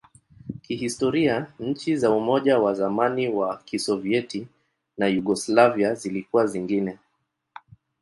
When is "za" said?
1.97-2.11